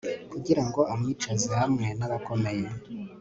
[0.31, 2.67] kugira ngo amwicaze hamwe n'abakomeye